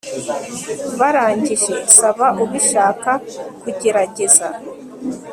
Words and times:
barangije 0.99 1.73
saba 1.95 2.27
ubishaka 2.43 3.11
kugerageza 3.61 4.47